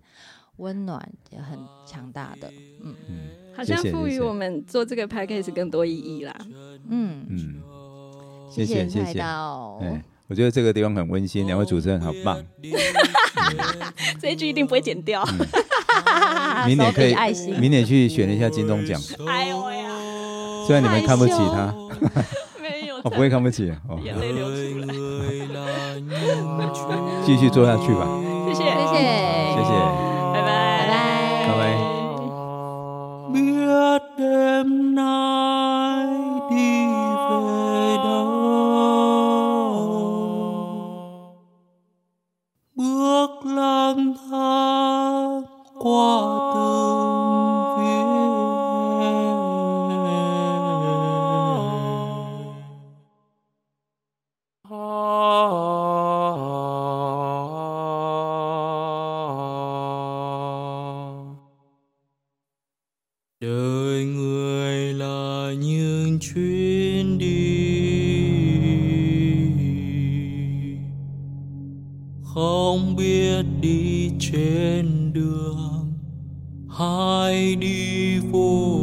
[0.55, 2.51] 温暖也很强大的。
[2.81, 6.35] 嗯嗯好像赋予我们做这个 podcast 更多意义啦。
[6.89, 7.61] 嗯，嗯，
[8.49, 9.19] 谢蔡谢谢谢谢。
[9.19, 9.77] 导。
[9.83, 12.43] 哎，我觉得这个地方很温馨，两位主持人好棒。
[14.19, 15.23] 这一句一定不会剪掉。
[16.67, 19.89] 明年可以爱心，明年去选一下金钟奖，哎呦呀，
[20.65, 21.73] 虽然你们看不起他，
[22.61, 24.93] 没有，我 不会看不起哦，眼泪流出来。
[27.25, 28.07] 继续做下去吧，
[28.47, 28.95] 谢谢，谢谢，
[29.55, 29.71] 谢谢，
[30.33, 30.47] 拜拜，
[31.47, 31.53] 拜拜。
[31.53, 31.53] 拜
[35.43, 35.48] 拜。
[63.41, 67.29] Đời người là những chuyến đi.
[72.23, 75.93] Không biết đi trên đường
[76.69, 78.78] hay đi vô